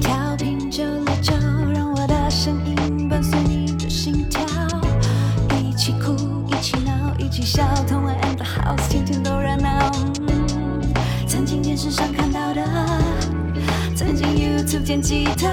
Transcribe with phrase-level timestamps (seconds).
[0.00, 1.32] 调频九六九，
[1.74, 4.40] 让我的声音伴随你的心跳，
[5.58, 6.14] 一起哭，
[6.48, 9.90] 一起闹，一起笑，同玩 and the house，天天都热闹。
[11.26, 12.62] 曾经电视上看到的，
[13.94, 15.48] 曾经 YouTube 见吉他，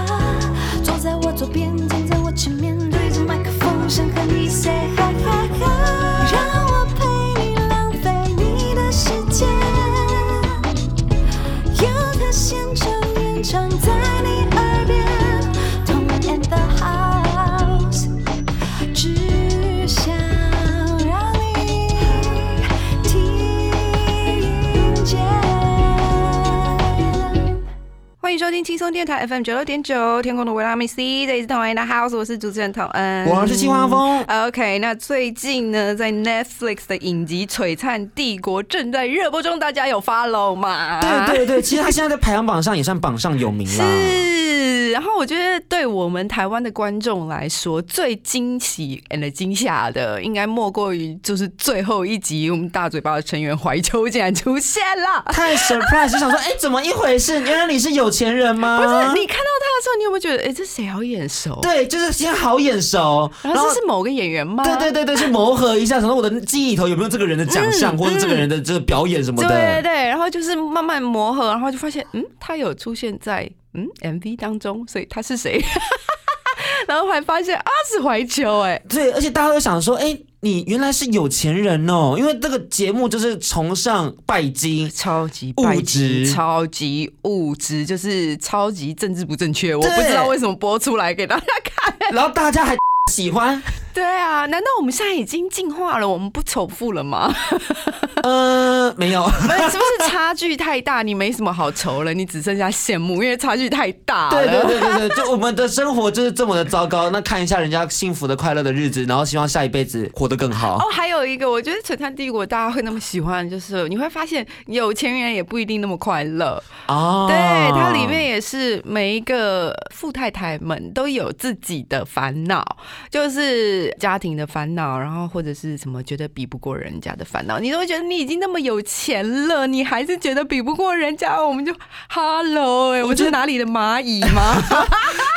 [28.64, 34.24] 轻松电台 FM 九六点九，天空的维拉米 C，这里是同恩的 House，我是主持人童恩，我是青花风。
[34.28, 41.00] OK，那最近呢，在 Netflix 的影集《璀璨帝国》正在热播中，大家有 follow 吗？
[41.26, 43.84] 对对对，其实他现在在排行榜上也算榜上有名了。
[43.84, 55.24] 是，然后我觉得对我们台湾的观众来说，最惊喜 and 惊吓的，应该莫过于就是最后一集，我们大嘴巴的成员怀秋竟然出现了。
[55.32, 57.42] 太 surprise，就想说，哎、怎么一回事？
[57.42, 58.78] 原来你是有钱人吗？
[58.78, 61.60] 不是你看到他的时候，你有没有觉得，哎、这谁好眼熟？
[61.62, 63.30] 对，就是现在好眼熟。
[63.42, 64.64] 然后这是某个演员吗？
[64.64, 69.82] 对对对对，去磨合一下，想说我的记忆里头有没有这个人的长相，嗯或者这个人的这个表演什么对对。
[69.84, 75.62] 对，然后就是慢慢磨合，然后就发现，嗯，他有出现在嗯 MV 当中，所以他是谁？
[76.88, 84.90] 然后还发现啊是怀秋，哎，对，而且大家都想说，哎、你原来是有钱人哦，因为这个节目就是崇尚拜金。
[84.90, 91.96] 超级物拜质金超级物质，就是超级政治不正确，我不知道为什么播出来给大家看。
[92.12, 92.76] 然后大家还
[93.14, 93.62] 喜欢，
[93.94, 96.08] 对啊，难道我们现在已经进化了？
[96.08, 97.34] 我们不仇富了吗？
[98.24, 101.02] 呃，没有，是，是不是差距太大？
[101.02, 104.32] 你没什么好愁了，你只剩下羡慕，因为差距太大了。
[104.32, 110.78] 对对对对对，就我们的生活就是这么的糟糕，那看一下人家幸福的、快乐的日子，然后希望下一辈子活得更好。
[110.78, 116.62] 哦，还有一个，我觉得《璀璨帝国》大家会那么喜欢，就是你会发现有钱人也不一定那么快乐。
[116.88, 117.36] 哦，对，
[117.72, 122.64] 它里面也是每一个富太太们都有自己的烦恼，
[123.10, 131.74] 就是家庭的烦恼，然后或者是什么觉得比不过人家的烦恼，你都会觉得你已经那么有钱了，你还是觉得比不过人家，我们就
[132.10, 134.56] Hello，哎、我我觉得是哪里的蚂蚁吗？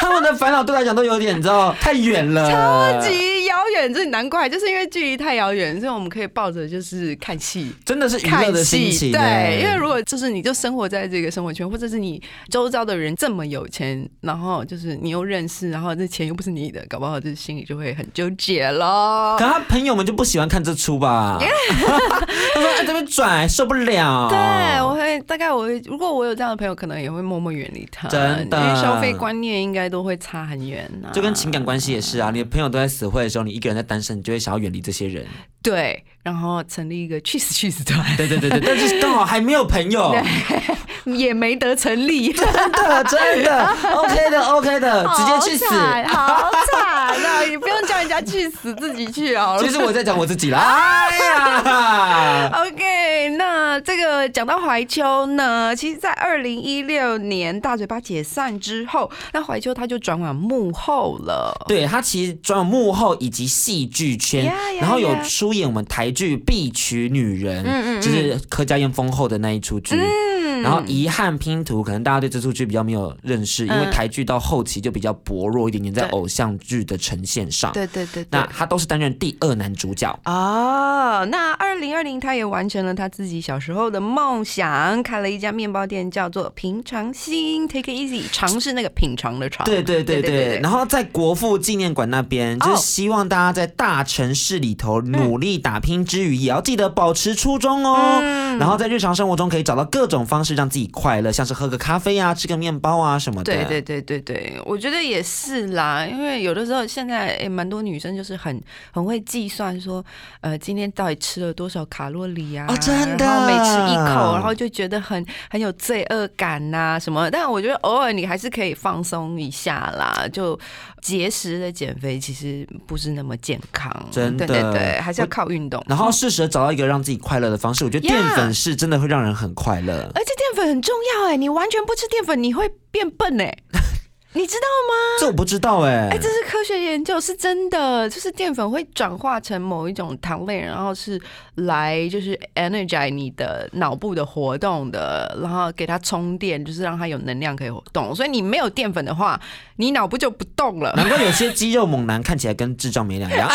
[0.01, 7.73] 他们的烦恼对我来讲都有点，你知道，太远了，超级遥远，这难怪，就是因为距离太遥远，所以我们可以抱着就是看戏。
[7.85, 9.13] 真的是娱乐看的心戏，情。
[9.13, 19.45] 对，因为如果就是你就生活在这个生活圈，或者是你周遭的人这么有钱，然后就是你又认识，然后这钱又不是你的，搞不好这心里就会很纠结了可。
[19.45, 21.39] 他朋友们就不喜欢看这出吧？
[21.41, 24.39] 他说：“哎，这边转受不了。”对，
[24.83, 35.27] 我会大概我会，如果我有这样的朋友，可能也会默默远离他，真的因为消费观念应该都会差很远呐、就跟情感关系也是啊，你的朋友都在死会的时候，你一个人在单身，你就会想要远离这些人。
[35.63, 40.17] 对，然后成立一个去死去死团，对对对对，但是 刚好还没有朋友，
[41.05, 45.67] 也没得成立， 真的真的，OK 的 OK 的，直接去死。
[46.09, 47.43] 好惨啊！
[47.49, 49.63] 你不用叫人家去死，自己去好了。
[49.63, 50.59] 其实我在讲我自己啦。
[50.59, 61.55] 哎呀，OK，那这个讲到怀秋呢，其实，在二零一六年大嘴巴解散之后，那怀秋他就转往幕后了。
[61.69, 69.95] 对他其实转往幕后以及戏剧圈 Yeah, yeah, 然后有出演我们台剧《必娶女人》，嗯嗯嗯就是柯佳嬿封后的那一出剧。
[69.97, 70.34] 嗯
[70.65, 77.71] 然后遗憾拼图，可能大家对这出剧比较没有认识，因为嗯台剧到后期就比较薄弱一点点，在偶像剧的呈现上。
[77.73, 78.49] 对对对对那。
[78.57, 80.09] 他都是担任第二男主角。
[80.25, 89.67] 哦，那二零二零他也完成了他自己小时候的梦想，开了一家面包店，叫做平常心 （Take it easy），尝试那个品尝的尝。
[89.67, 98.21] 对对对对，然后在国父纪念馆那边，哦就是希望大家在大城市里头努力打拼之余，也要记得保持初衷哦。
[98.21, 103.55] 嗯然后在日常生活中可以找到各种方式让自己快乐，像是喝个咖啡啊、吃个面包啊什么的。
[103.55, 108.61] 对对对对对，我觉得也是啦，因为有的时候现在也蛮多女生就是很
[108.93, 110.05] 很会计算说，
[110.41, 112.67] 呃，今天到底吃了多少卡路里啊？
[112.69, 117.31] 哦真的然后每吃一口，然后就觉得很很有罪恶感呐、什么。
[117.31, 120.59] 但我觉得偶尔你还是可以放松一下啦，就
[121.01, 125.83] 节食的减肥其实不是那么健康，真的对对对，还是要靠运动。
[125.89, 130.11] 然后适时地找到一个让自己快乐的方式，我觉得淀粉是真的会让人很快乐。
[130.15, 133.57] 而且淀粉很重要哎，你完全不吃淀粉，你会变笨哎。
[134.37, 134.95] 你知道吗？
[135.21, 141.21] 这我不知道哎、哎、这是科学研究，是真的，就是淀粉会转化成某一种糖类，然后是
[141.55, 148.13] 来就是 energize 你的脑部的活动的，然后给它充电，就是让它有能量可以活动。
[148.13, 149.41] 所以你没有淀粉的话，
[149.77, 150.93] 你脑部就不动了。
[150.97, 153.47] 难怪有些肌肉猛男看起来跟智障没两样。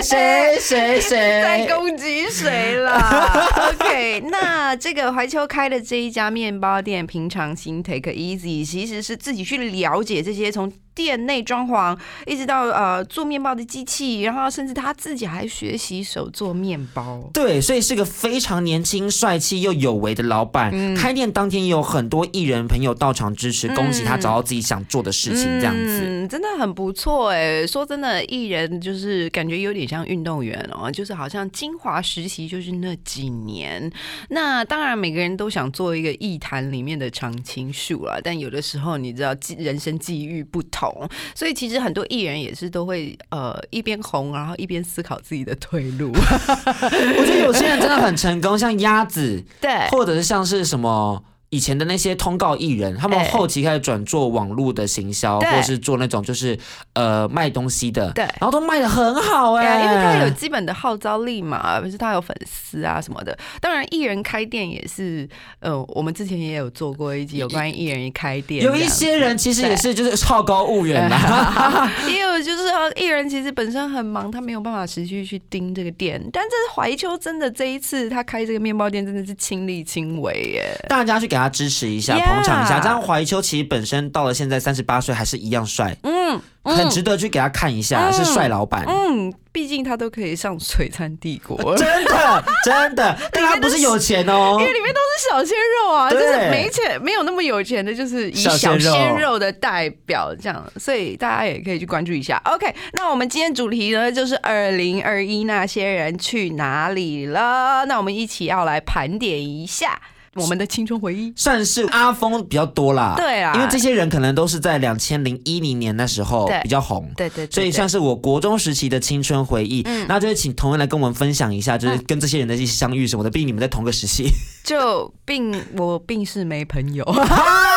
[0.01, 1.09] 谁谁谁
[1.41, 1.67] 在谁？
[1.67, 3.47] 攻击谁啦？
[3.73, 11.95] OK，那这个怀秋开的这一家面包店，平常心 Take Easy，其实是自己去了解这些从店内装潢，
[12.25, 17.21] 一直到呃做面包的机器，然后甚至他自己还学习手做面包。
[17.31, 20.73] 对，所以是个非常年轻、帅气又有为的老板。
[20.95, 26.01] 开店当天也有很多艺人朋友到场支持，恭喜他找到自己想做的事情，这样子。
[26.03, 27.67] 嗯，真的很不错哎。
[27.67, 33.91] 说真的，艺人就是感觉有点像运动员哦，就是好像精华实习就是那几年。
[34.29, 40.86] 那当然，每个人都想做一个艺坛里面的常青树啦，但有的时候你知道，际人生际遇不同，
[41.33, 46.11] 所以其实很多艺人也是都会呃一边红，然后一边思考自己的退路。
[46.13, 51.23] 我觉得有些人真的很成功，像鸭子，对或者是像是什么。
[51.49, 56.57] 以前的那些通告艺人，他们哎后期开始转做网络的行销，或是做那种就是
[56.93, 63.37] 呃卖东西的，对然后都卖的很好哎、因为他有基本的号召力嘛，不是他有粉丝啊什么的。
[63.61, 65.27] 当然，艺人开店也是，
[65.59, 71.89] 呃，我们之前也有做过一集有关于艺人开店有一些人其实也是就是好高骛远啦。
[72.09, 76.21] 也有就是呃，艺人其实本身很忙，他没有办法持续去盯这个店。
[76.33, 80.85] 但这是怀秋真的这一次他开这个面包店真的是亲力亲为耶。
[80.89, 82.79] 大家去给他支持一下捧场一下。
[82.79, 88.83] 这样怀秋其实本身到了现在三十八岁还是一样帅，嗯很值得去给他看一下，嗯是帅老板。
[88.85, 91.73] 嗯，毕竟他都可以上璀璨帝国。
[91.77, 94.65] 真 的真的， 但他不是有钱哦因。
[94.65, 102.41] 为里面都是小鲜肉啊，就是没钱没有那么有钱的，就是以小小鲜肉鲜肉的代表这样，所以大家也可以去关注一下。
[102.43, 107.85] OK，那我们今天主题呢就是二零二一那些人去哪里了？
[107.85, 109.97] 那我们一起要来盘点一下
[110.41, 111.33] 我们的青春回忆。
[111.35, 113.53] 算是阿峰比较多啦，对啊。
[113.55, 119.81] 因为这些人可能都是在两千零一零年那时候比较红，对对对所以算是是我国中时期的青春回忆。
[119.85, 120.05] 嗯。
[120.07, 124.29] 那就是请同仁来跟我们分享一下，就是跟这些人的一些相遇什么的，毕竟你们在同个时期。
[124.63, 127.03] 就并我并是没朋友，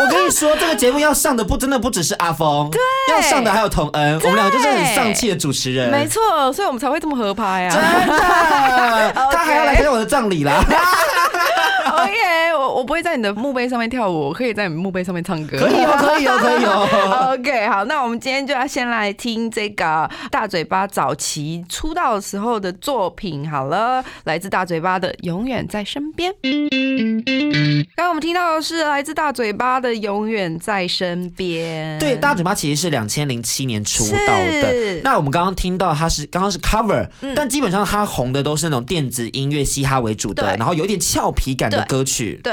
[0.00, 2.80] 我跟你说，这个节目要上的不真的不只是阿峰，对，
[3.12, 9.12] 要上的还有童恩，我们两个就是很丧气的主持人，没错，所以我们才会这么合拍真啊。
[9.12, 10.62] 的， 他还要来参加我的葬礼啦，
[11.90, 15.58] OK，我我不会在你的墓碑上面跳舞，我可以在你墓碑上面唱歌。
[15.58, 17.34] 可以哦，可以哦，可以哦。
[17.34, 23.50] OK，好，那我们今天就要先来听这个大嘴巴早期出道时候的作品。
[23.50, 26.32] 好了，来自大嘴巴的《永远在身边》。
[27.96, 31.96] 刚刚我们听到的是来自大嘴巴的《永远在身边》。
[32.00, 35.00] 对，大嘴巴其实是两千零七年出道是的。
[35.02, 42.38] 那我们刚刚听到他是刚刚是 cover，、但嗯基本上他红的都是那种电子音乐、嘻哈为主的，然后有一点俏皮感的歌曲。
[42.44, 42.52] 对。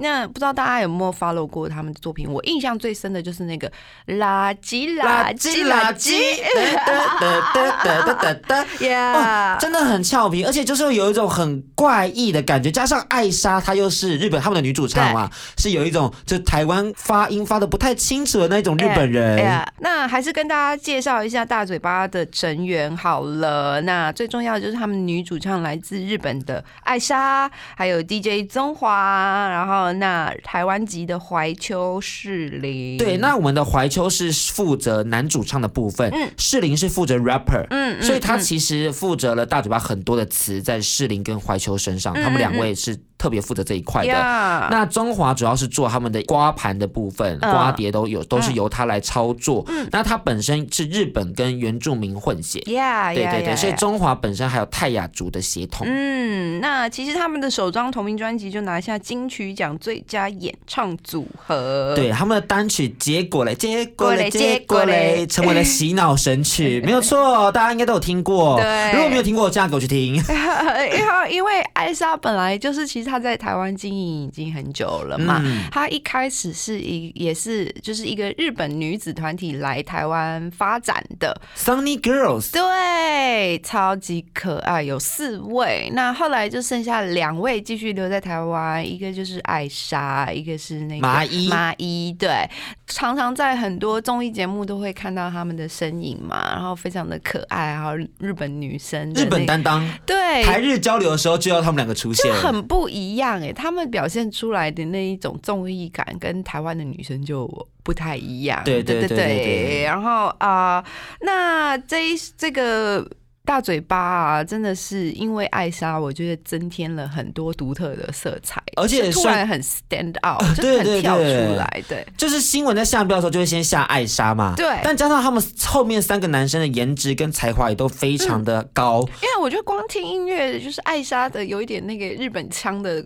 [0.00, 2.30] 那不知道大家有没有 follow 过他们的作品？
[2.30, 3.70] 我印象最深的就是那个
[4.06, 6.40] 垃圾垃圾垃圾
[6.84, 8.86] 哒哒哒哒哒哒哒。
[8.86, 19.38] 呀，真的很俏皮，而且就是有一种很怪异的感觉，加上艾莎她又是日本他们的女主唱嘛，是有一种就台湾发音发的不太清楚的那种日本人。
[19.80, 23.80] 那还是跟大家介绍一下大嘴巴的成员好了。
[23.82, 32.96] 那最重要的就是他们女主唱来自日本的艾莎，还有 DJ 宗华，然后那台湾籍的怀秋士林。
[32.98, 36.30] 对，那我们的怀秋是负责男主唱的部分，嗯。
[36.36, 38.40] 士林是负责 rapper，嗯嗯所以他嗯。
[38.40, 44.08] 其实负责了大嘴巴很多的词在士林跟怀秋身上，嗯他们两位是特别负责这一块的。
[44.08, 49.62] 呀，那中华主要是做他们的刮盘的部分，嗯刮碟都有，都是由他来操作。
[49.92, 52.74] 那他本身是日本跟原住民混血，对
[53.14, 55.86] 对对，所以中华本身还有泰雅族的协同。
[55.86, 61.92] 嗯，那其实他们的首张同名专辑就拿下金曲奖最佳演唱组合。
[61.94, 68.58] 对他们的单曲，结果嘞，结果嘞，结结果果嘞嘞，成为了洗脑神曲， 没有错，大家应该都有听过。
[68.58, 70.14] 对如果没有听过，这样给我去听。
[70.14, 75.40] 因 为因为艾莎本来就是，其实她在台湾经营已经很久了嘛。
[75.44, 85.90] 嗯她一开始是一也是就是一个日本女子团体来台湾发展的，Sunny Girls，对，超级可爱，有四位。
[85.92, 92.48] 那后来就剩下两位继续留在台湾，一个就是艾莎，一个是那个麻衣麻衣，对。
[92.86, 107.48] 常常在很多综艺节目都会看到他们的身影嘛，然后非常的可爱，然后日本女生的日本担当，对台日交流的时候就要他们两个出就现，很不一样哎，他们表现出来的那一种综艺感跟台湾的女生就
[107.82, 108.62] 不太一样。
[108.64, 110.84] 对对对对对对然后啊、
[111.20, 113.08] 那这一这个。
[113.50, 122.06] 大嘴巴啊，真的是因为艾莎，我觉得增添了很多独特的色彩，而且突然很 stand out，就对对很跳出来，对。
[122.16, 124.78] 就是新闻在下标的时候就会先下艾莎嘛，对。
[124.84, 133.04] 但加上他们后面三个男生的颜值跟才华也都非常的高，因为我觉得光听音乐，就是艾莎的有一点那个日本腔的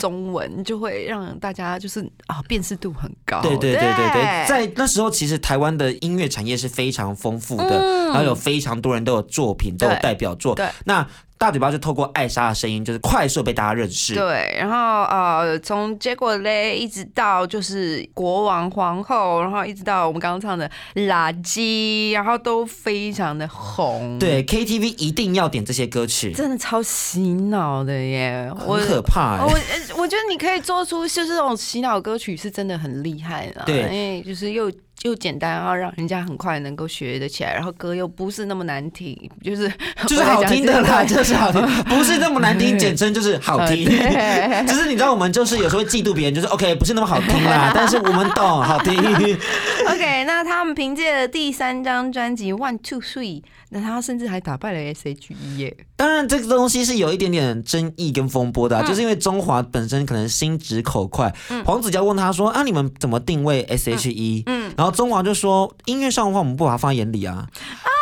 [0.00, 3.40] 中文，就会让大家就是啊辨识度很高。
[3.42, 8.08] 对对对对对，在那时候其实台湾的音乐产业是非常丰富的，嗯。
[8.08, 10.56] 然后有非常多人都有作品，都有代表作。
[10.56, 10.66] 对。
[10.84, 11.06] 那
[11.40, 14.14] 大嘴巴就透过艾莎的声音，就是快速被大家认识。
[14.14, 28.52] 对，然后呃，从结果嘞，一直到就是国王皇后，然后一直到我们刚刚唱的垃圾，然后都非常的红。，对 KTV 一定要点这些歌曲，真的超洗脑的耶！
[28.66, 29.42] 我很可怕、欸。
[29.42, 33.62] 我我觉得你可以做出就是这种洗脑歌曲，是真的很厉害的。
[33.64, 34.70] 对因为就是又
[35.02, 39.72] 又简单，然后让人家很快能够学得起来，然后歌又不是那么难听，就是
[40.06, 43.84] 就是好听的啦，就就是好听， 不是那么难听，简称就是好听。
[43.88, 48.94] 对只是你知道，我们就是有时候会嫉妒别人，就是 OK，不是那么好听啦，但是我们懂好听。
[48.98, 53.40] OK，那他们凭借了第三张专辑《One Two Three》，
[53.70, 55.76] 那他甚至还打败了 S.H.E 耶。
[56.00, 61.30] 当然，这个东西是有一点点争议跟风波的、就是因为中华本身可能心直口快，
[61.66, 67.46] 黄子佼问他说：“啊，你们怎么定位 S.H.E？” 嗯然后中华就说：“音乐上的话，我们不把它放在眼里啊。
[67.52, 67.99] 不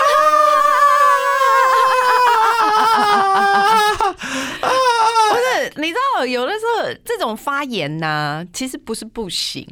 [5.79, 9.65] 你知道有的时候这种发言呐、其实不是不行，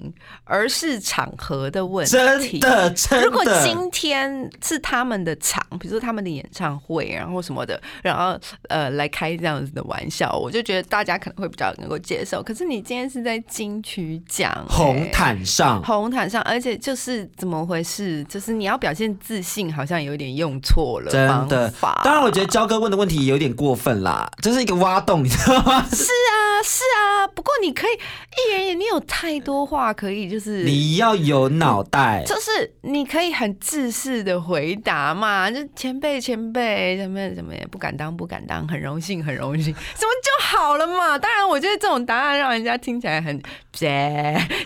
[0.44, 2.60] 而是场合的问”真题。
[2.60, 3.26] 的，真的。
[3.26, 12.40] 如果今天是他们的场，比如说他们的演唱会，然后什么的，然后呃来开这样子的玩笑，我就觉得大家可能会比较能够接受。
[12.40, 18.22] 可是你今天是在金曲奖、红欸毯上，红毯上，而且就是怎么回事？
[18.24, 22.00] 就是你要表现自信，好像有点用错了真的方法。
[22.04, 25.84] 当然，我觉得焦哥问的问题有点过分啦，这是一个挖洞，你知道吗？
[25.96, 27.26] 是啊，是啊。
[27.28, 32.22] 不过你可以艺人也，你有太多话可以，就是你要有脑袋。
[32.26, 41.18] 就是你可以很自私的回答嘛，就前辈前辈什么什么也不敢当不敢当，很荣幸很荣幸，什么就好了嘛。
[41.18, 43.40] 当然，我觉得这种答案让人家听起来很，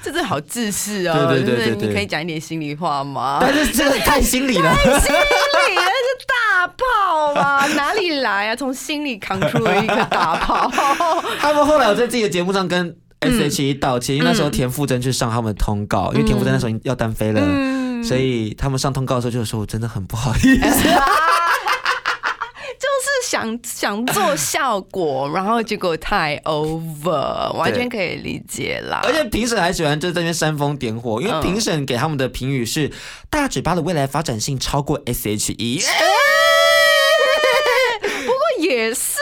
[0.02, 1.28] 就是好自私哦。
[1.28, 3.38] 对对对就是你可以讲一点心里话吗？
[3.40, 5.14] 但是这个太心理了，心
[5.70, 8.56] 里那是大炮嘛，哪里来啊？
[8.56, 10.70] 从心里扛出了一个大炮。
[11.40, 20.88] 他们后来我在自己的节目上跟 S.H.E 道歉，因为那时候田馥甄去上他们的通告，因为田馥甄那时候要单飞了，嗯所以他们上通告的时候就说：“我真的很不好意思。
[23.30, 29.00] 就是想想做效果，然后结果太 over，完全可以理解啦。
[29.04, 32.90] 而且评审还喜欢就在那边煽风点火，因为嗯评审给他们的评语是
[33.30, 35.82] 大嘴巴的未来发展性超过 S.H.E。
[38.02, 39.18] 不过也是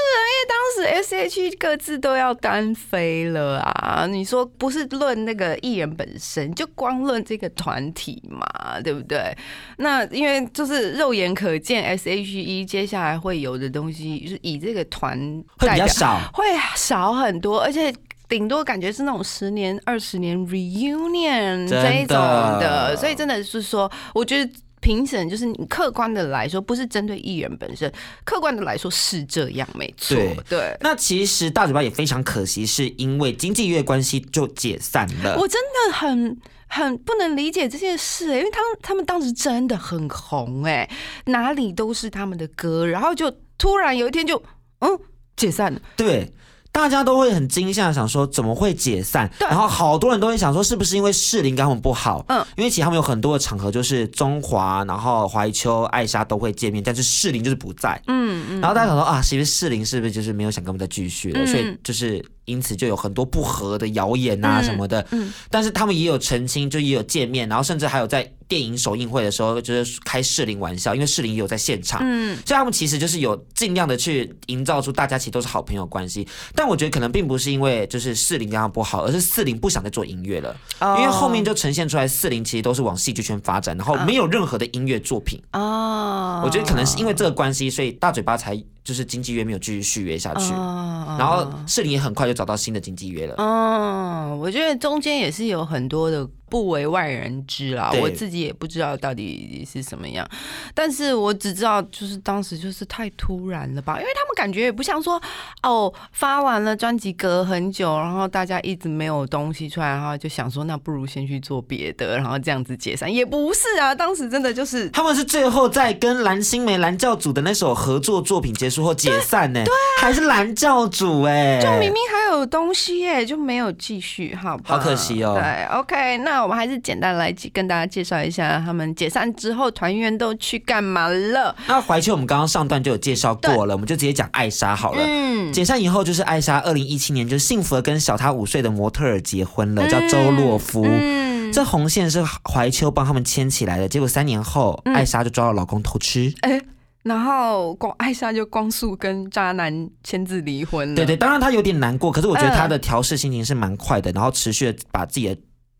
[0.85, 4.06] 啊，因为当时 S.H.E 各自都要单飞了啊。
[4.06, 9.37] 你说不是论那个艺人本身，就光论这个团体嘛，对不对？
[9.78, 15.18] 那因为就是肉眼可见，S.H.E 接下来会有的东西，就是以这个团
[15.58, 16.44] 会比较少，会
[16.76, 17.92] 少很多，而且
[18.28, 22.16] 顶多感觉是那种十年、二十年 reunion 这一种
[22.61, 24.50] 的，所以真的是说，我觉得。
[24.88, 27.92] 评审就是你客观的来说，不是针对艺人本身，
[28.25, 30.16] 客观的来说是这样，没错。
[30.16, 35.37] 对对，那其实大嘴巴也非常可惜，是因为经纪约关系就解散了。
[35.38, 36.35] 我真的很
[36.68, 40.88] 很不能理解这件事、因为他们他们当时真的很红哎、
[41.26, 44.42] 哪里都是他们的歌，然后就突然有一天就
[44.78, 44.99] 嗯
[45.37, 46.33] 解散了，对。
[46.78, 49.28] 大家都会很惊吓，想说怎么会解散？
[49.37, 52.25] 对然后好多人都会想说，是不是因为适龄跟他们不好？
[52.28, 58.00] 嗯，因为其实他们有很多的场合，就是中华，然后怀秋、艾莎都会见面，但是适龄就是不在。
[58.06, 61.40] 嗯嗯，然后大家想说啊，是不是适龄是不是就是没有想跟我们再继续了？
[61.40, 65.04] 嗯所以就是因此就有很多不和的谣言啊嗯什么的。
[65.11, 72.00] 嗯但是他们也有澄清，就也有见面，然后甚至还有在电影首映会的时候，就是开适龄玩笑，因为适龄也有在现场。
[72.02, 72.37] 嗯。
[72.47, 85.43] 所以他们其实就是有尽量的去营造出大家其实都是好朋友关系，但我觉得可能并不是因为就是四零跟他不好，而是四零不想再做音乐了，因为后面就呈现出来四零其实都是往戏剧圈发展，然后没有任何的音乐作品。
[85.52, 91.17] 哦，我觉得可能是因为这个关系，所以大嘴巴才就是经纪约没有继续续约下去，哦。
[91.19, 93.35] 然后世林也很快就找到新的经纪约了。
[93.37, 100.28] 哦，我觉得中间也是有很多的不为外人知啦，我自己也不知道到底是什么样，
[100.75, 105.21] 但是我只知道就是当时就是太突然了吧，因为他们感觉也不像说
[105.62, 119.73] 哦发完了专辑隔很久，然后大家一直没有东西出来，然后就想说那不如先去做别的，然后这样子解散，也不是啊，当时真的就是他们是最后在跟蓝心湄蓝教主的那首合作作品结束后解散呢，对。
[120.00, 124.64] 还是蓝教主哎，就明明还有东西耶，就没有继续，好吧？
[124.66, 131.54] 好可惜哦对，OK，那我们还是简单来跟大家介绍一下他们解散之后团员都去干嘛了。
[131.66, 135.02] 那怀秋我们刚刚上段就有介绍过了，我们就直接讲艾莎好了。
[135.04, 140.85] 嗯，解散以后，就是艾莎二零一七年就幸福的跟小她五岁的模特儿结婚了，叫周洛夫。
[140.85, 146.33] 嗯，这红线是怀秋帮他们牵起来的，结果三年后，嗯艾莎就抓到老公偷吃。
[146.40, 146.61] 哎、
[147.09, 150.95] 然后光艾莎就光速跟渣男签字离婚了。
[150.95, 155.37] 对对，当然她有点难过，可是我觉得她嗯的调试心情是蛮快的，然后持续的把自己的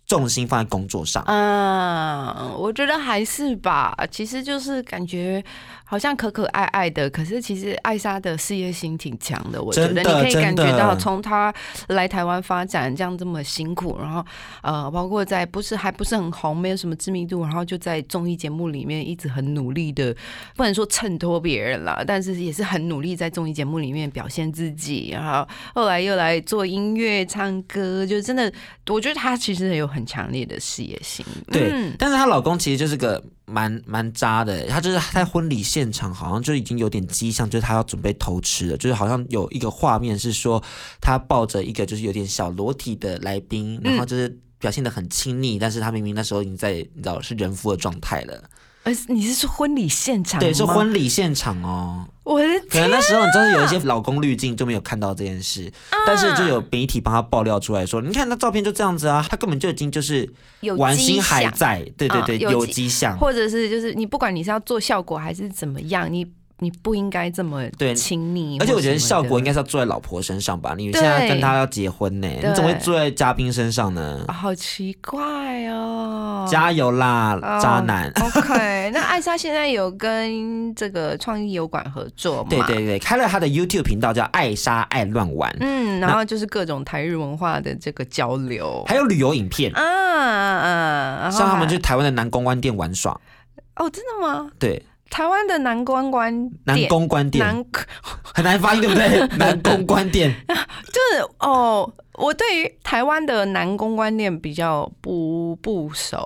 [0.07, 1.23] 重心放在工作上。
[1.27, 5.45] 嗯，我觉得还是吧，其实就是感觉
[5.89, 9.63] 好像可可爱爱的，可是其实艾莎的事业心挺强的。
[9.63, 11.53] 我觉得你可以感觉到，从她
[11.89, 14.23] 来台湾发展这样这么辛苦，然后
[14.63, 20.15] 呃，包括在不是还不是很红，没有什么知名度，然后就在综艺节目里面一直很努力的，
[20.55, 28.53] 不能说衬托别人啦，但是也是很努力在综艺节目里面表现自己，然后后来又来做音乐、唱歌，就真的，
[28.89, 31.25] 我觉得她其实有很强烈的事业心。
[31.51, 40.63] 对，嗯但是她老公其实就是个蛮蛮渣的，他就是在婚礼现场好像就已经有点迹象，就是他要准备偷吃了，就是好像有一个画面是说
[41.01, 48.45] 他抱着一个就是有点小裸体的来宾，然后就是表现的很亲昵，但是他明明那时候已经在你知道是人夫的状态了，
[48.83, 50.41] 呃，你是说婚礼现场吗？
[50.41, 52.07] 对，是婚礼现场哦。
[52.29, 55.73] 我的可能那时候你真的有一些老公滤镜就没有看到这件事，
[56.07, 60.31] 但是就有媒体帮他爆料出来说，你看那照片就这样子啊，他根本就已经就是
[60.61, 63.17] 有玩心，还在，对对对，有嗯有迹迹象。
[63.19, 66.27] 或者是就是你不管你是要做效果还是怎么样，你
[66.61, 70.75] 你不应该这么对亲密，而且我觉得效果应该该是要坐在老婆身上吧？
[70.77, 74.25] 你现在跟他要结婚呢，你怎么会坐在嘉宾身上呢？
[74.29, 76.47] 好奇怪哦。
[76.51, 78.11] 加油啦，哦渣男！
[78.21, 82.49] OK，那艾莎现在有跟这个创意油管合作嘛？
[82.51, 88.85] 对对对，开了他的 YouTube 频道叫艾莎爱乱玩，嗯，然后就是各种台日文化的这个交流。
[88.87, 93.13] 还有旅游影片，啊啊，然后像他们去台湾的南公关店玩耍，
[93.77, 94.51] 哦，真的吗？
[94.59, 96.33] 对，台湾的南关关
[96.65, 97.65] 南店公关店南
[98.23, 99.27] 很难发音，对不对？
[99.39, 100.33] 南公关店，
[100.93, 106.19] 就是哦，我对于台湾的南公关店比较不不熟，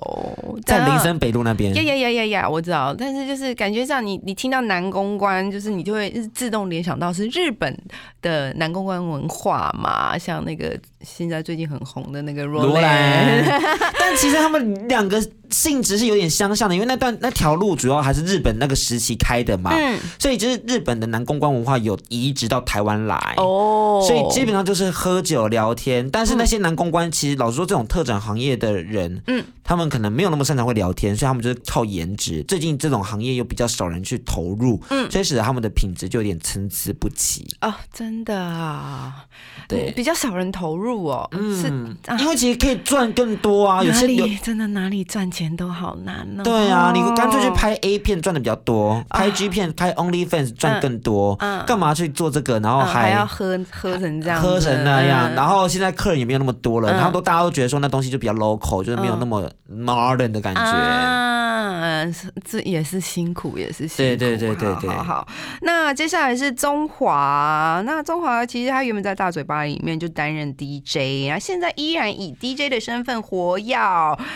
[0.65, 1.75] 在林森北路那边。
[1.75, 1.83] 呀。
[1.83, 7.77] 呀呀呀呀，我知道，但是就是感觉上你你听到南公关，就是你就会自动联想到是日本
[8.23, 13.43] 的南公关文化嘛，像那个现在最近很红的那个罗罗兰。
[13.45, 13.61] 兰，
[13.99, 23.35] 但其实他们两个性质是有点相像的，因为那段那条路主要还是日本那个时期开的嘛，嗯，所以就是日本的南公关文化有移植到台湾来。
[23.37, 25.82] 哦，所以基本上就是喝酒聊天，
[26.13, 32.43] 但是那些男公关其实老实说，这种特展行业的人，嗯，他们可能没有那么擅长会聊天，所以他们就是靠颜值。
[32.45, 35.11] 最近这种行业又比较少人去投入，嗯。
[35.11, 37.47] 所以使得他们的品质就有点参差不齐。
[37.61, 39.25] 哦，真的啊，
[39.69, 39.91] 对。
[39.93, 46.43] 比较少人投入哦，是嗯啊，因为其实可以赚更多啊，有哪些真的哪里赚钱都好难哦。
[46.43, 51.65] 对啊，你干脆去拍 A 片赚的比较多，拍啊 G 片、拍 OnlyFans 赚更多，嗯。
[51.67, 52.59] 干嘛去做这个？
[52.61, 55.35] 然后嗯还还要喝喝成这样，喝成那样，嗯。
[55.35, 60.61] 然后现在客人也没有那么多了，嗯然后都大家都觉得说那东西就比较 local，就是没有那么 modern 的感觉。
[60.61, 63.97] 啊，是这也是辛苦，也是辛苦。
[63.97, 65.29] 对对对对对好好好，
[65.63, 73.77] 那接下来是中华，那中华其实他原本在大嘴巴里面就担任 DJ，然后现在依然以 DJ 的身份活跃。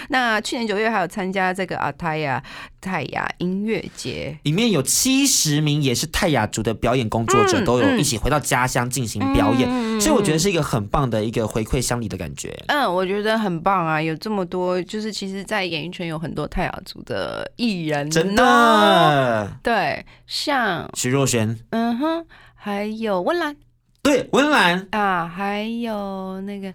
[0.08, 2.42] 那去年九月还有参加这个阿泰亚
[2.80, 4.38] 泰雅音乐节。
[4.44, 12.56] 里面有七十名也是泰雅族的表演工作者，嗯都有嗯一起回到家乡进行表演，嗯所以我觉得是一个很棒的一个回馈乡里的感觉。
[12.68, 14.00] 嗯，我觉得很棒啊！
[14.00, 18.34] 有这么多，就是其实，在演艺圈有很多泰雅族的艺人，真。
[18.36, 23.56] 的，对，像徐若瑄，嗯哼，还有温岚
[24.02, 26.72] 对，温岚、啊，还有那个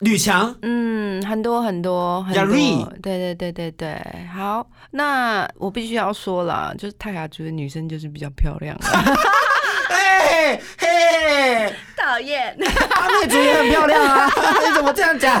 [0.00, 4.02] 吕强，嗯，很多很多很多，对对对对对。
[4.34, 8.76] 好，那我必须要说了，就是泰雅族的女生就是比较漂亮
[9.88, 9.96] 啊，
[10.28, 12.56] 嘿嘿，讨厌。
[12.90, 14.30] 阿妹子也很漂亮啊，
[14.66, 15.40] 你怎么这样讲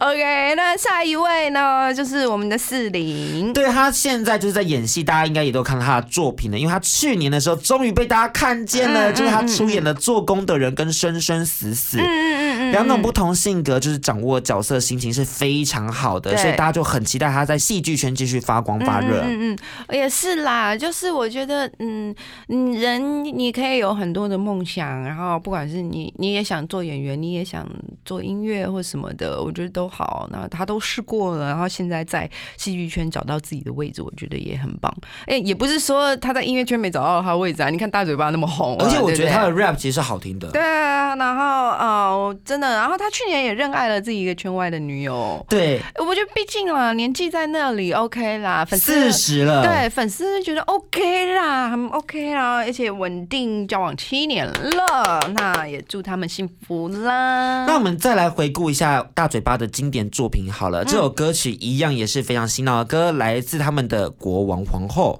[0.00, 3.52] ？OK，那下一位呢，就是我们的四零。
[3.52, 11.98] 对他现在就是在演戏，大家应该也都看到他的作品了，因为他去年的时候终于被大家看见了，嗯就是他嗯出演了《做工的人》跟《生生死死》。
[12.00, 19.22] 嗯嗯嗯嗯两种不同性格就是掌握角色心情是非常好的，所以大家就很期待他在戏剧圈继续发光发热。
[19.22, 22.14] 嗯嗯嗯，也是啦，就是我觉得，嗯
[22.48, 27.68] 嗯，人你可以有很多的梦想，然后不管是你你也想做演员，你也想
[28.04, 30.28] 做音乐或什么的，我觉得都好。
[30.30, 34.94] 那他都试过了，然后现在在戏剧圈找到自己的位置，我觉得也很棒。
[35.26, 40.50] 哎、也不是说他在音乐圈没找到他的位置啊，你看大嘴巴那么红啊、而且我觉得他的 rap 其实是好听的。
[40.50, 45.44] 对啊，然后呃，真的，然后他去年也认爱了自己一个圈外的女友。
[45.48, 49.62] 对，我觉得毕竟啦，年纪在那里，OK 啦，粉丝四十了。
[49.64, 57.66] 对粉丝觉得 OK 啦，很 OK 啦，而且稳定交往七年了，那也祝他们幸福啦。
[57.66, 65.18] 那我们再来回顾一下大嘴巴的经典作品好嗯了，这首歌曲一样也是非常洗脑的歌，来自他们的《国王皇后》。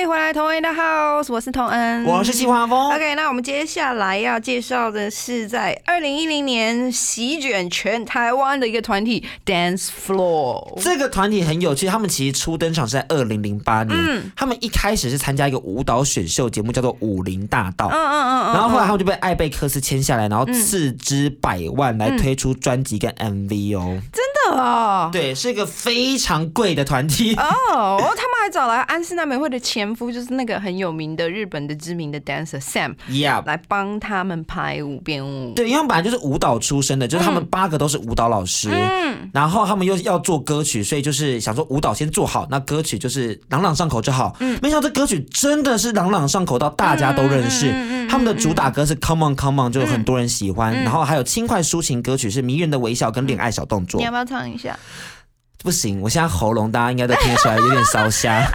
[0.00, 2.86] 欢迎回来，同恩的 House，我是同恩，我是季华峰。
[2.90, 10.80] OK，那我们接下来要介绍的是在二零一零年席卷全台湾的一个团体 Dance Floor。
[10.80, 17.84] 这个团体很有趣，他们其实初登场是在二零零八年，嗯他们一开始是参加一个舞蹈选秀节目，叫做《武林大道》。
[17.90, 24.00] 嗯嗯嗯嗯，然后后来他们就被艾贝克斯签下来，然后斥资百万来推出专辑跟 MV 哦。
[24.10, 25.08] 真的哦。
[25.12, 27.34] 对，是一个非常贵的团体。
[27.34, 35.52] 哦，哦他们还找来安室奈美惠的前夫，就是那个很有名的日本的知名的 dancer Sam Yeah，来帮他们排舞编舞。
[35.54, 38.70] 对，因为他们本来就是舞蹈出身的，就是他们八个都是舞蹈老师。
[38.72, 44.36] 嗯，然后他们又要做歌曲，所以就是想说舞蹈先做好，那歌曲就是朗朗上口就好。
[44.40, 47.70] 嗯没想到这歌曲真的是朗朗上口到大家都认识。
[47.72, 50.74] 嗯他们的主打歌是 Come On Come On，就有很多人喜欢。
[50.82, 54.10] 然后还有轻快抒情歌曲是迷人的微笑跟恋爱小动作你要。
[54.10, 54.78] 不要唱一下？
[55.62, 58.42] 不行，我现在喉咙大家应该都听得出来有点烧瞎。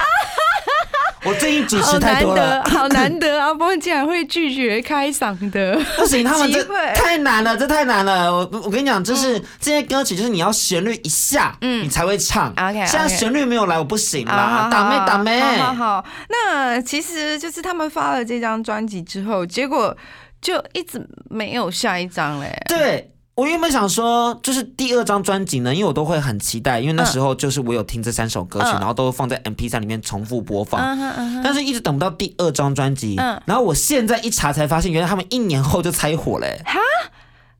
[1.24, 5.76] 我最近主持太多了得，，好难得，阿峰竟然会拒绝开嗓的。
[5.98, 8.32] 不行，他们这太难了，这太难了。
[8.32, 12.52] 我我跟你讲，就是这些歌曲，就是你要旋律一下，嗯你才会唱。
[12.52, 15.42] OK，OK 现在旋律没有来，我不行好啦，打妹打妹。
[15.42, 19.98] 好好好，那其实就是他们发了这张专辑之后，结果
[20.40, 22.56] 就一直没有下一张嘞。
[22.68, 23.12] 对。
[23.36, 28.80] 我原本想说，就是第二张专辑呢，因为我都会很期待，因为那时候就是我有听这三首歌曲，嗯。
[28.80, 33.16] 然后都放在 MP 三里面重复播放，嗯哼嗯，但是一直等不到第二张专辑。
[33.18, 33.42] 嗯。
[33.46, 36.62] 然后我现在一查才发现，原来他们一年后就拆伙嘞、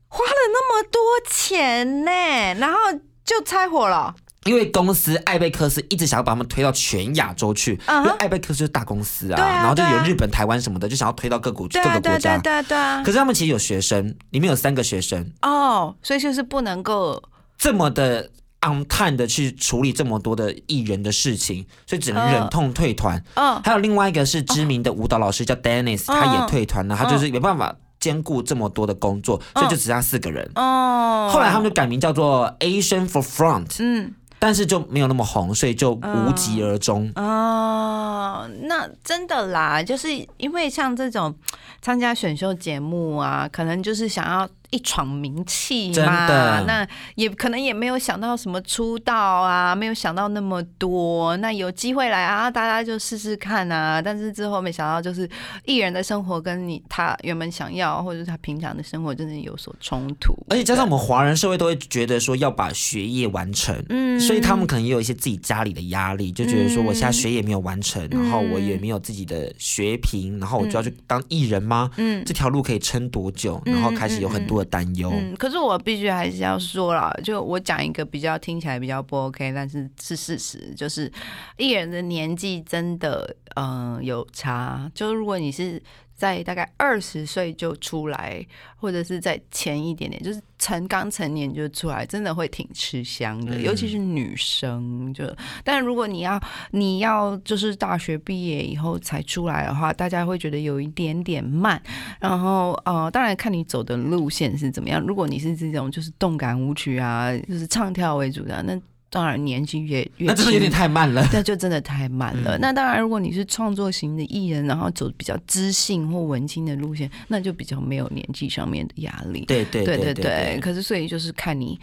[0.08, 2.10] 花了那么多钱呢，
[2.58, 2.78] 然后
[3.22, 4.14] 就拆伙了。
[4.46, 12.38] 因为公司艾贝克斯一直想要把他们推到全亚洲去，因为艾贝克斯就是大公司啊，啊然后就有日本、台湾什么的，就想要推到各国各个国家啊，。
[12.38, 13.10] 对啊，对啊可。
[13.10, 17.22] 是他们其实有学生，里面有三个学生，哦，所以就是不能够。
[17.58, 18.30] 这么的
[18.60, 23.22] on time 的去处理这么多的艺人的事情，所以只能嗯忍痛退团。
[23.34, 30.46] 嗯，还有另外一个是知名的舞蹈老师叫 Dennis，、嗯他也退团了，他就是没办法兼顾这么多的工作，所以就只剩下四个人。
[30.56, 31.30] 哦。
[31.32, 34.14] 后来他们就改名叫做 Asian for Front，嗯。
[34.38, 37.10] 但是就没有那么红，所以就无疾而终。
[37.16, 41.34] 哦，那真的啦，就是因为像这种
[41.80, 51.34] 参加选秀节目啊，可能就是想要一闯名气真嘛，的那也可能也没有想到什么出道啊，没有想到那么多。
[51.38, 54.02] 那有机会来啊，大家就试试看啊。
[54.02, 55.28] 但是之后没想到，就是
[55.64, 60.34] 艺人的生活跟你他原本想要，或者是他平常的生活，真的有所冲突。
[60.50, 71.90] 而且加上我们华人社会都会觉得说要把学业完成，嗯所以他们可能也有一些自己家里的压力，就觉得说我现在学业没有完成，嗯然后我也没有自己的学评，然后我就要去当艺人吗？
[71.96, 73.62] 嗯这条路可以撑多久？
[73.64, 75.10] 嗯然后开始有很多的担忧。
[75.10, 81.10] 嗯，可是我必须还是要说了，就我讲一个比较听起来比较不 OK，但是是事实，就是
[81.56, 84.90] 艺人的年纪真的嗯、有差。
[84.94, 85.82] 就如果你是
[86.16, 88.44] 在大概二十岁就出来，
[88.76, 95.12] 或者是在前一点点，就是成刚成年就出来，真的会挺吃香的，嗯尤其是女生。
[95.12, 95.24] 就
[95.62, 101.80] 但如果你要你要就是大学毕业以后才出来的话，大家会觉得有一点点慢。
[102.18, 105.00] 然后呃，当然看你走的路线是怎么样。
[105.00, 111.26] 如果你是这种就是动感舞曲啊，就是唱跳为主的，那当然年纪越越那真的有点太慢了。
[111.32, 112.56] 那就真的太慢了。
[112.56, 119.44] 嗯那当然，如果你是创作型的艺人，然后走比较知性或文青的路线，那就比较没有年纪上面的压力。
[119.46, 121.78] 对对对对对可是所以就是看你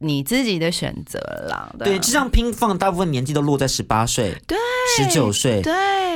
[0.00, 1.72] 你自己的选择啦。
[1.78, 4.58] 对，就像拼放，大部分年纪都落在十八岁、对
[4.96, 5.72] 十九岁，对。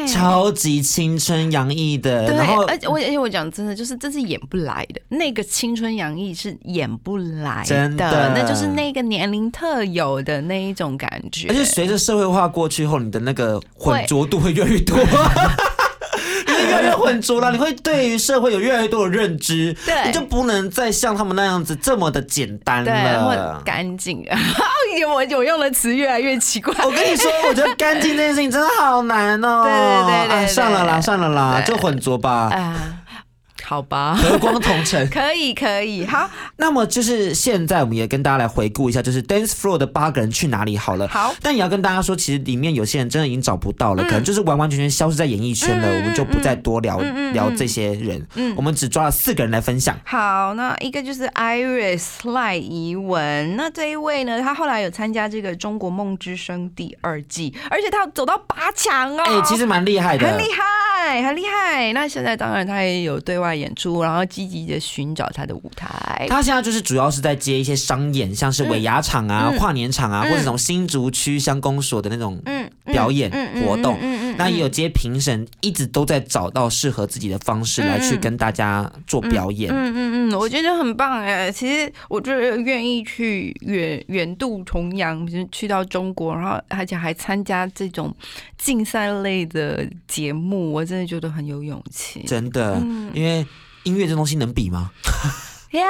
[0.06, 2.26] 超级青春洋溢的。
[2.26, 11.48] 对，然后而且我而且我讲真的，就是这是演不来的，那个青春洋溢是演不来真的那就是那个年龄特有的那一种感觉。
[11.48, 14.94] 而且随着社会化过去后，你的那个混浊度会越来越多。
[16.76, 23.62] 越越来越混浊了，你会对于社会有越来越多的认知，对你就不能再像他们那样子这么的简单了。
[23.64, 24.24] 干净。
[25.08, 26.74] 我我用的词越来越奇怪。
[26.84, 29.64] 我跟你说，我觉得干净这件事情真的好难哦。
[30.06, 32.74] 对对对算了啦，算了啦，就混浊吧，啊，
[33.64, 35.08] 好吧，和光同尘。
[35.10, 41.08] 可以可以，好那么就是现在，我们也跟大家来回顾一下，就是 Dance Floor 的八个人去哪里好了。
[41.08, 41.34] 好。
[41.42, 45.88] 但也要跟大家说，其实里面有些人真的已经找不到了，可能就是完完全全消失在演艺圈了。
[45.88, 47.00] 嗯我们就不再多聊、
[47.32, 49.96] 聊这些人，嗯我们只抓了四个人来分享。
[50.04, 61.92] 好，那一个就是 Iris 赖怡文，那这一位呢，他后来有参加这个《中国梦之声》第二季，而且他走到八强哦，哎、其实蛮厉害的，很厉害，很厉害。
[61.92, 66.26] 那现在当然他也有对外演出，然后积极的寻找他的舞台。
[66.28, 73.30] 他现在就是主要是在接一些商演，像是尾牙场啊、嗯跨年场啊，嗯或者这种新竹区乡公所的那种嗯，表演
[73.62, 73.98] 活动。
[74.00, 79.70] 嗯那也有接评审，一直都在找到适合自己的方式来去嗯嗯跟大家做表演。
[79.70, 81.52] 嗯嗯嗯，我觉得很棒哎。
[81.52, 88.12] 其实我就是愿意去远远渡重洋，就是去到中国，然后而且还参加这种
[88.58, 92.24] 竞赛类的节目，我真的觉得很有勇气。
[92.26, 93.43] 真的，嗯因为
[93.84, 94.90] 音乐这东西能比吗
[95.70, 95.82] ？Yep,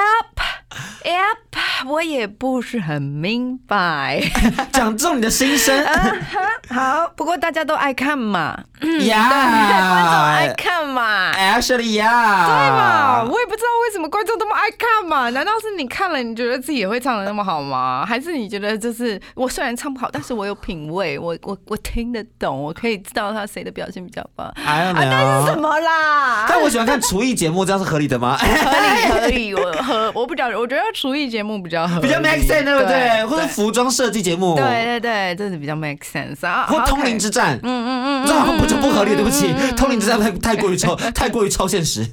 [1.03, 1.37] yep，
[1.85, 4.21] 我也不是很明白。
[4.73, 5.85] 讲中你的心声
[6.69, 8.57] 好，不过大家都爱看嘛，
[9.05, 11.31] 呀，观众爱看嘛。
[11.33, 13.23] Actually 呀，对嘛？
[13.23, 15.29] 我也不知道为什么观众那么爱看嘛？
[15.29, 18.03] 难道是你看了，你觉得自己也会唱的那么好吗？
[18.05, 25.55] 还是你觉得就是我虽然唱不好，但是我有品味，我我我听得懂，我可以知道他谁的表现比较棒啊，那是什。
[25.55, 26.45] 么啦？
[26.49, 28.37] 但我喜欢看厨艺节目，这样是合理的吗？
[28.37, 33.25] 合理合理，我和我不知道，我觉得厨艺节目比较比较 make sense，对不对？
[33.25, 36.65] 或者服装设计节目，对对对，这是比较 make sense 啊。
[36.67, 42.05] 或通灵之战，嗯嗯嗯，这好像不就不合理，对不起， 通灵之战太太过于超 太过于超现实。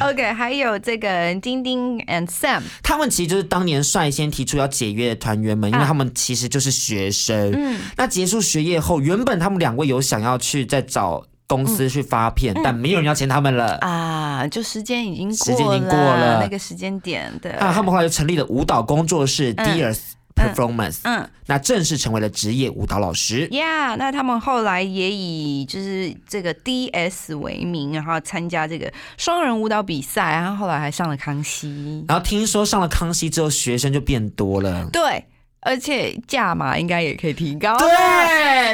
[0.00, 7.52] OK，还有这个丁丁 and Sam，他们其实就是当年率先提出要解约的团员们，因为他们其实就是学生。
[7.54, 13.76] 嗯那结束学业后，原本他们两位有想要去再找公司去发片，但没有人要签他们了。
[13.78, 17.52] 啊，就时间已经过时间已经过了那个时间点对。
[17.52, 19.98] 啊，他们后来就成立了舞蹈工作室 Dears
[20.34, 21.28] Performance，、嗯。
[21.46, 23.46] 那正式成为了职业舞蹈老师。
[23.50, 34.88] ，Yeah，那他们后来也以就是这个 DS 为名，然后参加这个双人舞蹈比赛，然后后来还上了康熙，然后听说上了康熙之后，学生就变多了。
[34.90, 35.22] 对，
[35.62, 37.76] 而且价码应该也可以提高。
[37.78, 37.88] 对，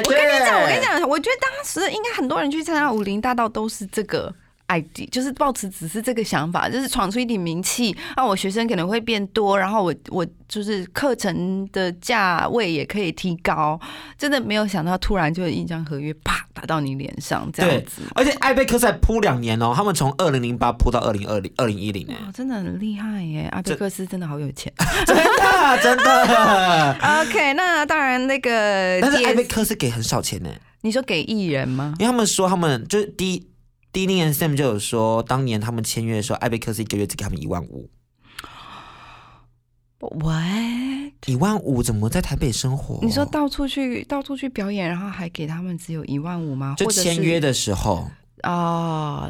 [0.03, 4.33] 我跟你讲，我跟你，讲，我觉得当时应该很多人去参加武林大道都是这个。
[4.69, 13.79] Idea 就是抱持只是这个想法，就是闯出一点名气，啊，我学生可能会变多，然后我我就是课程的价位也可以提高，
[14.17, 23.49] 真的没有想到突然就有一张合约啪打到你脸上这样子，而且艾贝克赛铺两年哦，他们从二零零八铺到二零二零二零一零哎，哦，真的很厉害耶！
[23.51, 24.71] 阿贝克斯真的好有钱。
[25.05, 26.97] 真的真的。
[27.21, 30.49] OK，那当然那个但是艾贝克斯给很少钱呢，
[30.81, 31.93] 你说给艺人吗？
[31.99, 33.48] 因为他们说他们就是第一。
[33.91, 37.89] 第一年 Sam 就有说，当年他们签约的时候，艾贝克斯一个月只给他们一万五
[39.99, 41.13] ，What？
[41.25, 42.99] 一万五怎么在台北生活？
[43.01, 46.75] 你说到处去到处去表演，然后还给他们只有一万五吗？
[46.77, 48.09] 就签约的时候，
[48.41, 49.29] 啊、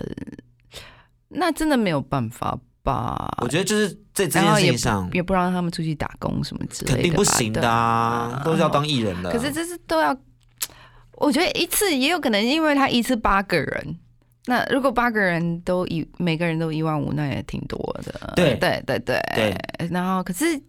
[1.30, 3.38] 那真的没有办法吧？
[3.41, 9.32] 我觉得就是在这件事情上也不让他们出去打工什么之类的，肯定不行的啊，都是要当艺人的。
[9.32, 10.15] 可是这是都要，
[11.13, 13.98] 我觉得一次也有可能，因为他一次八个人。
[14.50, 18.34] 那如果八个人都一每个人都一万五，那也挺多的。
[18.36, 19.88] 对对对对对。
[19.90, 20.60] 然后可是。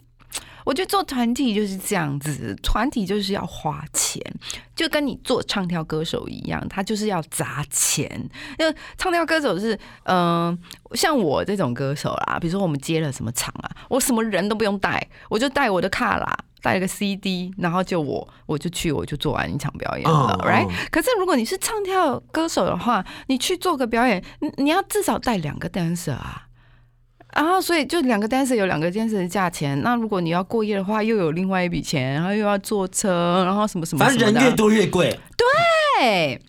[0.62, 4.22] 我觉得做团体就是这样子，团体就是要花钱，
[4.76, 8.06] 就跟你做唱跳歌手一样，他就是要砸钱。
[8.58, 10.56] 因为唱跳歌手是，嗯、
[10.92, 26.46] 像我这种歌手啦，比如说我们接了什么场啊，我什么人都不用带，我就带我的卡啦，带了个 CD，然后就我我就去，我就做完一场表演了、嗯 r i g 嗯 h t 可是如果你是唱跳歌手的话，你去做个表演，你你要至少带两个 dancer 啊。
[27.32, 29.80] 然后，所以就两个 dancer 有两个 dancer 的价钱。
[29.82, 35.16] 那如果你要过夜的话，又有另外一笔钱，然后又要坐车，然后什么什么反正人越多越贵。
[35.36, 36.42] 对，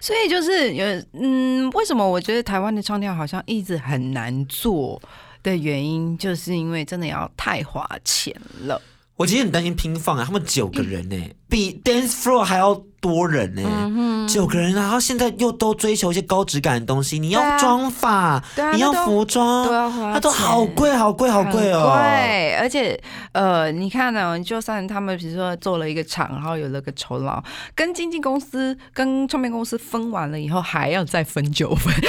[0.00, 5.00] 所以就是有嗯，为什么我觉得台湾的唱跳好像一直很难做
[5.44, 8.82] 的原因，就是因为真的要太花钱了。
[9.22, 11.16] 我其实很担心拼放啊，他们九个人呢、
[11.48, 17.58] 比 dance floor 还要多人呢、嗯九个人，然后现在又都追求一些高质感的东西，你要对啊。
[17.58, 21.96] 妆发，啊你要服装，都要花它都好钱贵，好贵，好贵哦。
[21.96, 27.40] 对，而且呃，你看呢、就算他们比如说做了一个厂，然后有了个酬劳，
[27.76, 31.94] 跟经纪公司、跟唱片公司分完了以后，还要再分九分。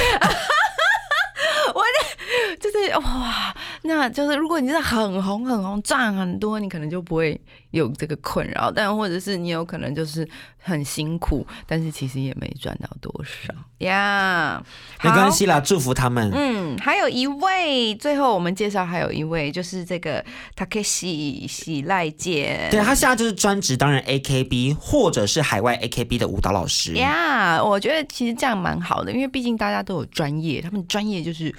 [1.76, 7.39] 我就就是哇，那就是如果你真的很红很红，赚很多，你可能就不会
[7.72, 10.26] 有这个困扰，但或者是你有可能就是
[10.58, 14.63] 很辛苦，但是其实也没赚到多少呀。
[15.04, 16.32] 没关系啦，祝福他们。
[16.34, 20.24] 嗯，还有一位，最后我们介绍还有一位，就是这个
[20.56, 22.69] Takeshi 喜赖健。
[22.72, 26.93] 对他现在就是专职担任 AKB 或者是海外 AKB 的舞蹈老师。
[26.93, 31.54] 呀我觉得其实这样蛮好的，因为毕竟大家都有专业，他们专业就是。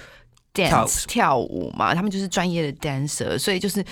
[0.55, 3.83] 跳 dance 跳舞嘛，他们就是专业的 dancer，所以就是，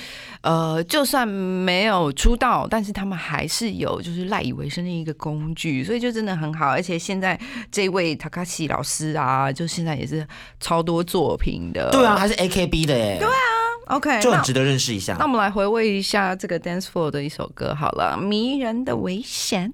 [0.42, 6.68] 呃，就算没有出道，但是他们还是有就是赖以为生的一个工具，所以就真的很好。
[6.70, 7.40] 而且现在
[7.72, 10.26] 这位 Takashi 老师啊，就现在也是
[10.60, 11.92] 超多作品的。
[11.92, 15.26] 对啊，还是 AKB 的耶，对啊，，OK，那就很值得认识一下那。
[15.26, 19.72] 我们来回味一下这个 Dance Floor 的一首歌好了，《迷人的危险》。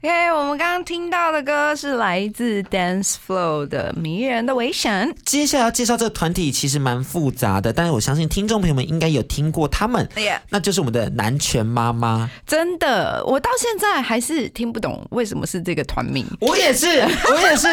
[0.00, 5.08] OK，我们刚刚听到的歌是来自 Dance Floor 的《迷人的危险》。
[5.24, 12.30] 接下来要介绍这个团体其实蛮复杂的，但是我相信听众朋友们应该有听过他们，哎呀，那就是我们的南拳妈妈。
[12.46, 16.24] 真的，我到现在还是听不懂为什么是这个团名。
[16.40, 16.86] 我也是，
[17.30, 17.68] 我也是，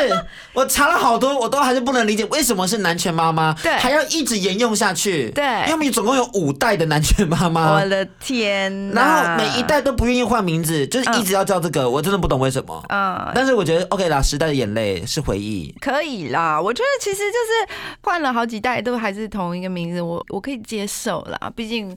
[0.53, 7.85] 我查了好多，我都还是不能理解为什么是南拳妈妈，对还要一直沿用下去，对因为他们总共有五代的男权妈妈我。
[7.85, 9.01] 的天哪！
[9.01, 12.83] 然后每一代都不愿意换名字，就是一直要叫这个，我真的不懂为什么。
[12.89, 15.73] 嗯、但是我觉得 OK 啦，时代的眼泪是回忆。
[15.79, 21.51] 可以啦，我觉得其实就是换了好几代都还是同一个名字，我我可以接受啦。
[21.55, 21.95] 毕竟，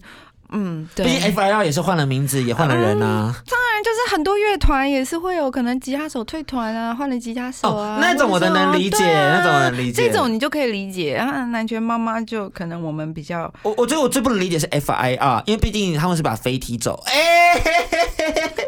[0.51, 3.35] 嗯，对，毕竟 FIL 也是换了名字，也换了人啊。
[3.49, 11.45] 当然就是很多乐团也是会有可能吉他手退团啊，换了吉他手啊，哦那种我都能理解那种我能理解这种你就可以理解啊。
[11.47, 17.55] 南拳妈妈就可能我们比较我我觉得我最不能理解是 FIR，因为毕竟他们是把飞踢走，哎、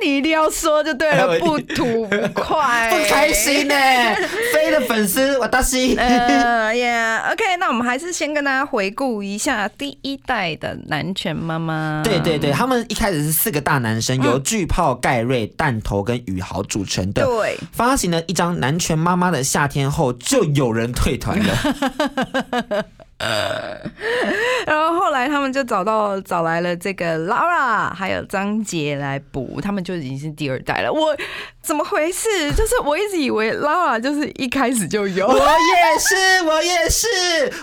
[0.02, 3.74] 你一定要说就对了，不吐不快，不开心呢、
[4.54, 5.96] 飞的粉丝我大西。
[5.96, 12.02] 呃，Yeah，OK，、那我们还是先跟大家回顾一下第一代的男权妈妈。
[12.04, 17.24] 对对对，他们一开始是四个大男生，由巨炮、盖瑞、弹头跟宇豪组成的。
[17.24, 22.86] 对，发行了一张《男权妈妈的夏天》后，就有人退团了。
[24.66, 30.92] 然后后来他们就找到找来了这个 Lara 还有张杰来补，他们就已经是第二代了。
[30.92, 31.16] 我
[31.62, 32.28] 怎么回事？
[32.52, 35.34] 就是我一直以为 Lara 就是一开始就有 我。
[35.36, 37.06] 也是，我也是。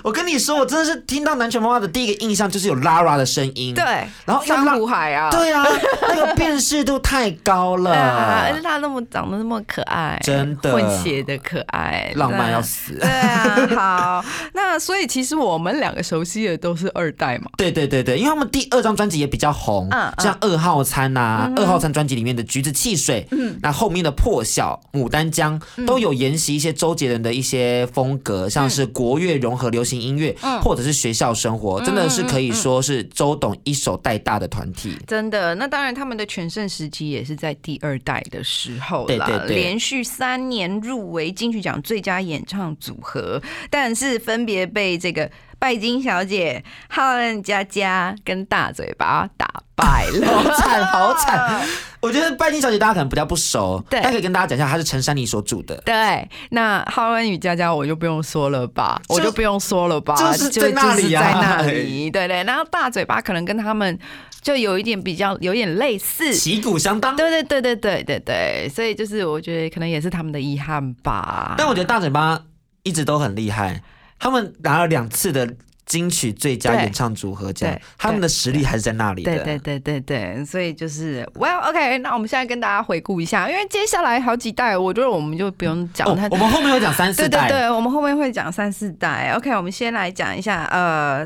[0.03, 3.73] 我跟你说，我真的是听到《南拳妈妈》的第一个印象就是有 Lara 的声音。
[3.73, 3.83] 对，
[4.25, 5.65] 然后又珊瑚海啊，对啊，
[6.01, 12.93] 那个辨识度太高了， 啊，而且他那么长得那么可爱，真的混血的可爱，浪漫要死。
[12.93, 17.51] 对啊，好，那所以其实我们两个熟悉的都是二代嘛。
[17.55, 23.55] 对对对对，因为他们第二张专辑也比较红，像二号餐呐、二号餐专辑里面的橘子汽水，嗯。
[23.61, 30.59] 那后面的破晓、牡丹江都有沿袭一些周杰伦的一些风格，像是国乐融合流行音乐，嗯。
[30.61, 34.97] 或者是学校生活，真的是可以说是周董一手带大的团体。
[35.05, 39.57] 真的，那当然，他们的全盛时期也是在第二代的时候啦，对对对。
[39.57, 50.43] 连续三年入围金曲奖最佳演唱组合，但是分别被这个拜金小姐、浩恩佳佳跟大嘴巴打败了 好。
[50.55, 51.67] 惨，好惨！
[51.99, 55.75] 我觉得拜金小姐大家可能比较不熟，对但可以跟大家讲一下，她是陈珊妮所主的。
[55.77, 62.43] 对，那浩恩与佳佳我就不用说了吧，就我就不用说了吧，就是在那里在那里，对对。
[62.43, 63.97] 然后大嘴巴可能跟他们
[64.43, 71.55] 就有一点比较，有点类似，旗鼓相当，对对对对对对对，所以就是我觉得可能也是他们的遗憾吧。
[71.57, 72.39] 但我觉得大嘴巴
[72.83, 73.81] 一直都很厉害，
[74.19, 75.47] 他们拿了两次的
[75.85, 79.33] 金曲最佳演唱组合奖对，他们的实力还是在那里的。
[79.35, 87.47] 对对对对对，所以就是 Well OK，那我们现在跟大家回顾一下，因为接下来好几代，我觉得我们就不用讲太哦，我们后面会讲三四代。
[87.47, 89.31] 对对对，我们后面会讲三四代。
[89.37, 91.25] OK，我们先来讲一下呃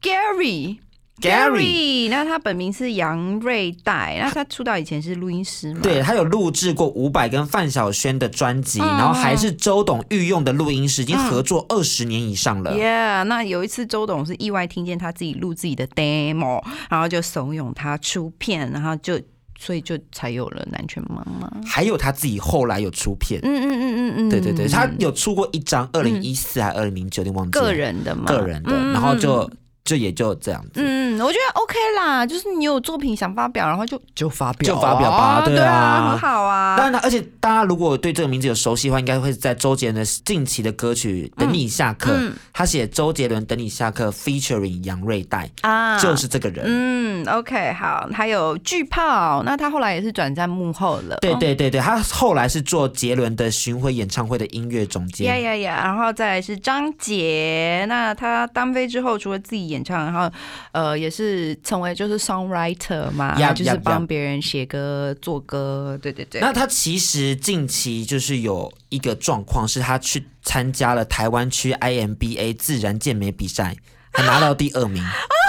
[0.00, 0.78] ，Gary。
[1.20, 5.80] Gary 那他本名是杨瑞代，那他出道以前是录音师嘛？
[5.82, 12.74] 对他有录制过伍佰跟范晓萱的专辑，嗯然后还是周董御用的录音师，已经合作二十年以上了。
[12.74, 19.20] Yeah，那有一次周董是意外听见他自己录自己的 demo，然后就怂恿他出片，然后就
[19.58, 21.50] 所以就才有了南拳妈妈。
[21.66, 27.64] 还有他自己后来有出片，嗯嗯嗯嗯嗯，对对对，他有出过一张，二零一四还二零零九，有点忘记了。
[27.64, 28.92] 个人的嘛，个人的，嗯。
[28.92, 29.50] 然后就
[29.88, 30.72] 就也就这样子。
[30.74, 36.76] 嗯，我觉得 OK 啦，就是你有作品想发表，然后就就发表啊，就发表吧对对啊很好啊。
[36.76, 46.64] 当然，而且大家如果对这个名字有熟悉的话，应该会在周杰伦的近期的歌曲《等你下课》嗯他写周杰伦《等你下课》featuring 杨瑞代，啊就是这个人。
[46.66, 55.28] 嗯，OK，好，还有巨炮，那他后来也是转战幕后了，对对对对，他后来是做杰伦的巡回演唱会的音乐总监。
[55.28, 55.80] 呀呀呀！
[55.84, 60.30] 然后再来是张杰，那他单飞之后，除了自己演唱，然后
[60.72, 66.40] 呃也是成为就是 songwriter 嘛就是帮别人写歌、做歌，对对对。
[66.40, 73.76] 那他其实近期就是有一个状况，是他去参加了台湾区 IMBA 自然健美比赛，
[74.12, 75.02] 还拿到第二名。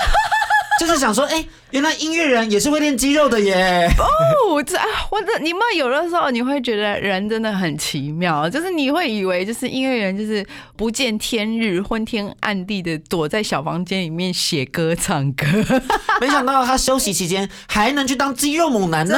[0.80, 3.86] 就是想说，哎、原来音乐人也是会练肌肉的耶！
[4.00, 10.46] 哦，这啊，我这你们有的时候你会觉得人真的很奇妙，就是你会以为就是音乐人就是
[10.78, 15.46] 不见天日、昏天暗地的躲在小房间里面写歌、唱歌。
[16.22, 19.16] 没想到他休息期间还能去当肌肉猛男呢。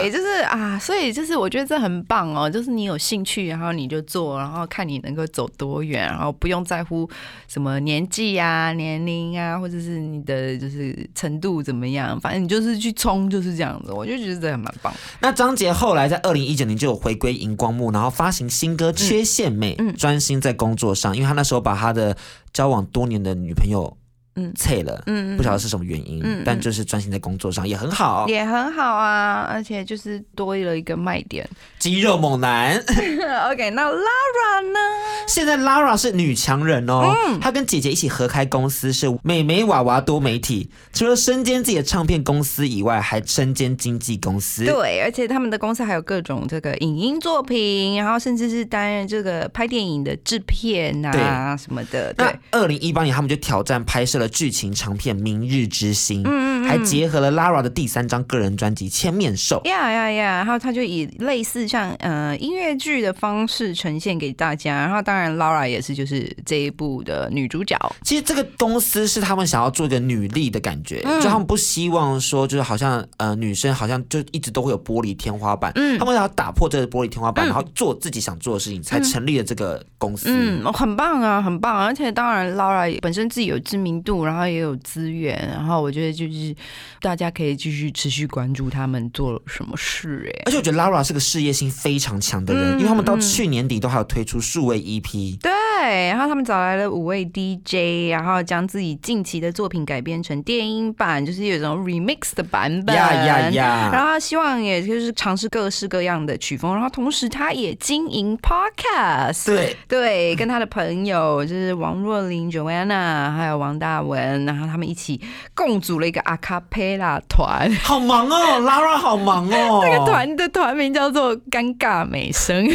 [0.00, 7.08] 对，就是啊，所以就是我觉得这很棒哦，就是你有兴趣，然后你就做，然后看你能够走多远，然后不用在乎
[7.46, 10.71] 什么年纪啊、年龄啊，或者是你的就是
[11.14, 13.92] 程度怎么样，反正你就是去冲，就是这样子。
[13.92, 14.92] 我就觉得这样蛮棒。
[15.20, 22.16] 那张杰后来在二零一九年就有回归荧光幕，然后发行新歌《缺陷妹》，嗯专心在工作上，因为他那时候把他的
[22.52, 23.96] 交往多年的女朋友
[24.36, 28.26] 嗯脆了，嗯不晓得是什么原因，嗯嗯但就是专心在工作上也很好。
[28.28, 31.48] 也很好啊，而且就是多了一个卖点。
[31.78, 32.76] 肌肉猛男，
[33.50, 34.78] OK，那 Lara 呢？
[35.26, 44.64] 现在 Lara 是女强人哦，嗯她跟姐姐一起合开公司是美眉娃娃多媒体，除了身兼自己的唱片公司以外，还身兼经纪公司。
[44.64, 52.12] 对，而且他们的公司还有各种这个影音作品，然后甚至是担任这个拍电影的制片啊什么的。
[52.14, 59.60] 对，二零一八年，他们就挑战拍摄了剧情长片《明日之星》，嗯嗯还结合了 Lara 的第三张个人专辑《千面兽》。
[59.68, 60.36] 呀呀呀！
[60.36, 67.76] 然后他就以类似像呃音乐剧的方式呈现给大家，然后当然 Laura 也是就是这一部的女主角。
[68.02, 80.28] 其实这个公司是他们想要做一个女力的感觉，嗯就他们不希望说就是好像呃女生好像就一直都会有玻璃天花板，嗯他们要打破这个玻璃天花板，嗯然后做自己想做的事情，才成立了这个公司。
[80.30, 81.76] 嗯，很棒啊，很棒！
[81.84, 86.54] 而且当然，Laura 也本身自己有知名度，然后也有资源，然后我觉得就是
[87.00, 95.38] 大家可以继续持续关注他们做了什么事、哎，而且我觉得 Lara 是个事业心非常强的人，嗯因为他们到嗯去年底都还有推出数位 E EP。
[95.38, 95.50] 对，
[95.80, 102.94] 然后他们找来了五位 DJ，然后将自己近期的作品改编成电音版，就是有一种 remix 的版本。
[102.94, 104.12] 呀呀呀然呀！
[104.12, 115.20] 后希望也就是尝试各式各样的曲风，然后同时他也经营 podcast，对，对，跟他的朋友就是王若琳、Joanna 还有王大文，然后他们一起
[115.54, 117.70] 共组了一个 a cappella 团。
[117.82, 119.80] 好忙哦，Lara 好忙哦。
[119.84, 122.66] 这个团的团名叫做“尴尬美声”，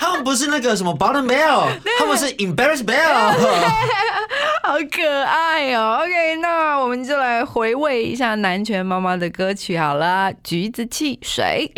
[0.00, 1.68] 他们不是那个什么 Bottom Bell，
[1.98, 3.34] 他们是 Embarrass Bell。
[4.64, 6.00] 好可爱哦。
[6.02, 11.70] OK，那我们就来回味一下南拳妈妈的歌曲好了，《橘子汽水》。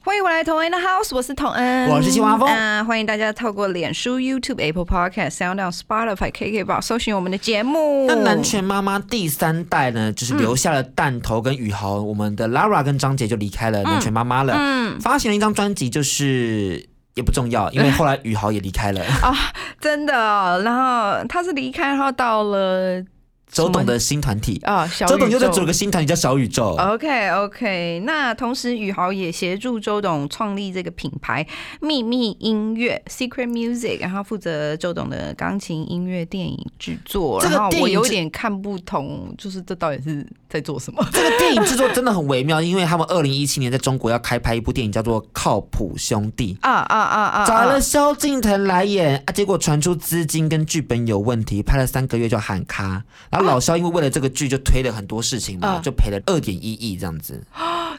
[0.00, 8.06] 欢迎回来，同恩的 House，我是童恩，我是西华峰啊、欢迎大家透过脸书、YouTube、Apple Podcast、Sound On、Spotify、KKBox 搜寻我们的节目。
[8.06, 19.32] 那南拳妈妈第三代呢，就是留下了弹头跟宇豪，我们的 Lara 跟张杰就离开了南拳妈妈了，嗯，发行了一张专辑，就是也不重要，因为后来宇豪也离开了 啊。
[19.80, 23.02] 真的、然后他是离开，然后到了
[23.50, 26.76] 周董的新团体，啊、小周董又在组了个新团体叫小宇宙。
[26.76, 31.46] OK OK，那同时宇豪也协助周董创立这个品牌
[31.80, 37.40] 秘密音乐 Secret Music，然后负责周董的钢琴音乐电影制作。
[37.40, 41.06] 这个然后我有点看不懂，就是这到底是在做什么？
[41.12, 46.54] 这个电影制作真的很微妙，因为他们二零一七年在中国要开拍一部电影，叫做《靠谱兄弟》。
[46.66, 47.46] 啊啊啊啊！
[47.46, 53.04] 找了啊萧敬腾来演啊，结果传出资金跟剧本有问题，拍了三个月就喊卡。
[53.34, 57.42] 然后老肖因为为了这个剧就推了很多事情嘛，啊就赔了二点一亿这样子。
[57.52, 57.90] 啊，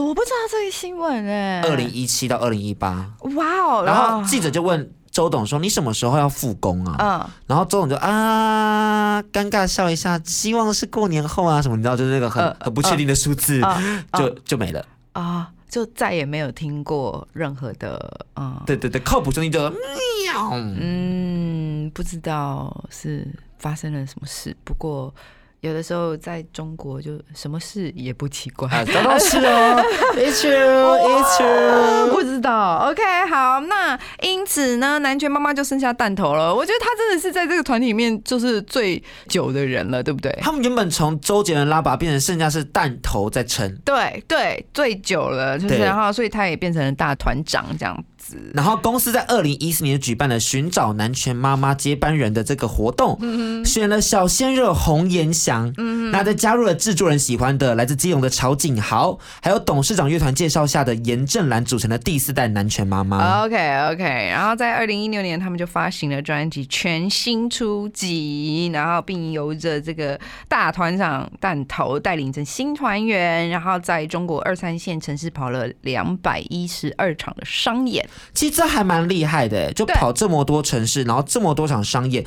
[0.00, 7.30] 我不知道这个新闻哎、二零一七到二零一八，哇哦，然后记者就问周董说：“你什么时候要复工啊？”嗯。
[7.46, 13.80] 然后周董就啊，尴尬笑一下，希望是过年后啊什么，你知道，就是那个很、呃很不确定的数字，啊
[14.14, 14.84] 就就没了。
[15.12, 20.50] 啊，就再也没有听过任何的嗯对对对，靠谱声音就喵。
[20.52, 23.24] 嗯，不知道是
[23.58, 25.14] 发生了什么事，不过
[25.60, 28.68] 有的时候在中国就什么事也不奇怪。
[28.68, 29.82] 啊，都都是哦
[30.14, 32.12] ，It's true, It's true。
[32.12, 36.54] 不知道，OK，好，那因此呢，南拳妈妈就剩下弹头了。
[36.54, 40.30] 我觉得他真的是在这个团体里面就是最久的人了，对不对？
[40.42, 48.36] 他们原本从周杰伦拉拔变成剩下是弹头在撑，对对，最久了，就是然后所以他也变成了大团长这样子。
[48.54, 53.18] 然后公司在二零一四年举办了寻找男权妈妈接班人的这个活动，
[53.64, 55.72] 选了小鲜肉洪延祥，
[56.14, 63.42] 那再加入了制作人喜欢的来自基隆的曹景豪，还有董事长乐团介绍下的严正兰组成的第四代男权妈妈。
[63.42, 63.56] OK
[63.90, 78.08] OK，然后在二零一六年，他们就发行了专辑《全新出击》，然后并由着这个大团长弹头带领着新团员，然后在中国二三线城市跑了两百一十二场的商演。
[78.32, 82.24] 其实这还蛮厉害的，就跑这么多城市，然后这么多场商业。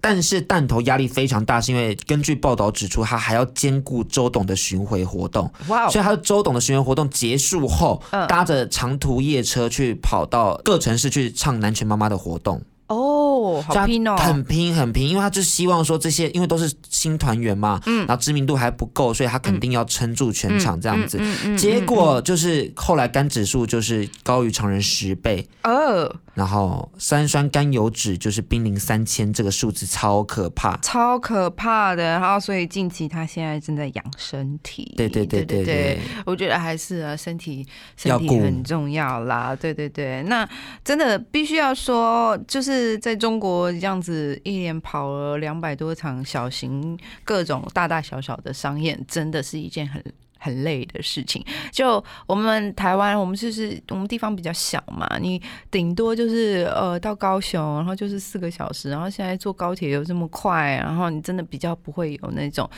[0.00, 8.26] 但是弹头压力非常大，是因为根据报道指出，他还要兼顾周董的巡回活动，哇所以他的周董的巡回活动结束后，嗯。
[8.26, 14.16] 搭着长途夜车去跑到各城市去唱南拳妈妈的活动，哦，好拼哦！
[14.16, 18.06] 很拼很拼，因为他就希望说这些，因为都是新团员嘛，嗯。
[18.06, 21.18] 然后知名度还不够，所以他肯定要撑住全场这样子。
[21.20, 21.56] 嗯嗯。
[21.58, 30.74] 结果就是后来肝指数就是高于常人十倍，哦，然后三酸甘油脂就是濒临三千，这个数字超可怕。
[30.78, 32.02] 超可怕的。
[32.02, 34.94] 然后，所以近期他现在正在养身体。
[34.96, 39.54] 对对对对对，我觉得还是啊，身体身体很重要啦。
[39.54, 40.48] 对对对，那
[40.82, 50.02] 真的必须要说，就是在中国这样子一连跑了两百多场小型各种大大小小的商演，真的是一件很。
[50.42, 62.68] 很累的事情，就我们台湾，我们就是我们地方比较小嘛，你顶多就是呃到高雄，然后就是四个小时，然后现在坐高铁又这么快，然后你真的比较不会有那种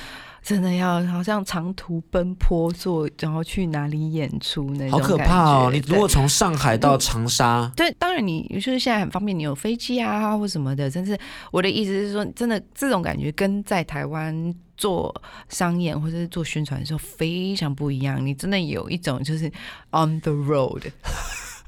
[0.43, 5.71] 真的要好像长途奔波坐，然后去哪里演出那种好可怕哦！
[5.73, 10.91] 你如果从上海到长沙，对，当然你就是现在很方便，你有飞机啊或什么的。
[10.91, 11.17] 但是
[11.53, 14.53] 我的意思是说，真的这种感觉跟在台湾
[14.83, 15.15] 做
[15.49, 18.27] 商演或者是做宣传的时候非常不一样。
[18.27, 19.47] 你真的有一种就是
[19.93, 20.83] on the road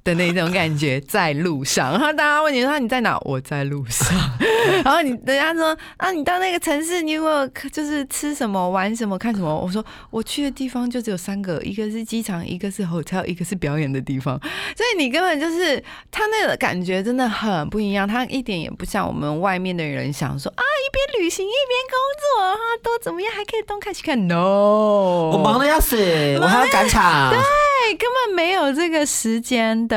[0.05, 1.93] 的那种感觉，在路上。
[1.93, 3.19] 然后大家问你说你在哪？
[3.23, 4.15] 我在路上。
[4.85, 9.55] 然后你人家说啊，你到那个城市，你有没有就是吃什么、玩什么、看什么？
[9.55, 14.39] 我说我去的地方就只有三个，一个是机场，一个是 hotel，一个是表演的地方。
[14.77, 24.29] 所以你根本就是他那个感觉真的很不一样，他一点也不像我们外面的人想说啊，一边旅行一边工作，然后都怎么样，还可以东看西看。
[24.29, 25.97] No，我忙的要死，
[26.43, 27.31] 我还要赶场。
[27.33, 29.94] 对，根本没有这个时间的。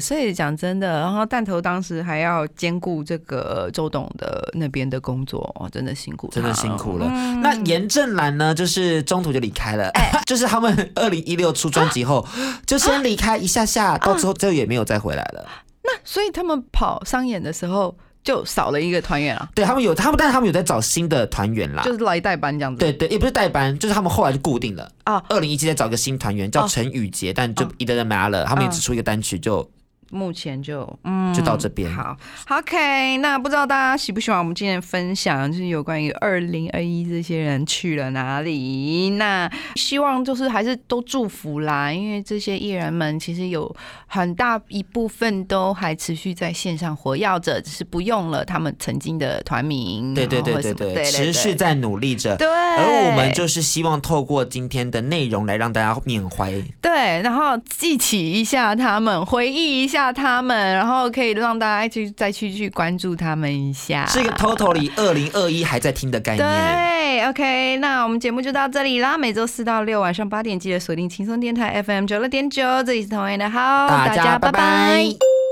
[0.00, 7.06] 所以讲真的，然后弹头当时还要兼顾这个周董的那边的工作，哦，真的辛苦，真的辛苦了。
[7.10, 9.90] 嗯那严正兰呢，就是中途就离开了，
[10.26, 12.26] 就是他们 二零一六出专辑后，
[12.66, 15.46] 就先离开一下下，到之后之后也没有再回来了。
[15.84, 21.82] 那所以他们跑商演的时候就少了一个团员啊，对他们有他们，但是他们有在找新的团员啦。
[21.82, 22.78] 就是来代班这样子。
[22.78, 24.90] 对对，也不是代班，就是他们后来就固定了。
[25.04, 29.66] 啊二零一七再找一个新团员叫哦陈宇杰，但就哦一个人没了，他们也只出一个单曲就
[30.10, 32.16] 目前就嗯就到这边好
[32.48, 33.16] ，OK。
[33.18, 39.10] 那不知道大家喜不喜欢我们今天的分享，就是有关于二零二一这些人去了哪里？
[39.10, 43.74] 那希望就是还是都祝福啦，因为这些艺人们其实有
[44.06, 52.36] 很大一部分都还持续在线上活跃着，只是不用了他们曾经的团名，对对对对对，持续在努力着。
[52.36, 56.52] 对，而我们就是希望透过今天的内容来让大家缅怀。
[56.80, 64.06] 对，然后记起一下他们，回忆一下他们，然后可以让大家去再去去关注他们一下。
[64.06, 66.46] 是一个 totally 二零二一还在听的概念。
[66.46, 69.18] 对，OK，那我们节目就到这里啦。
[69.18, 75.37] 每周四到六晚上八点，记得锁定轻松电台 FM 九六点九，这里是同安的好，大家拜拜。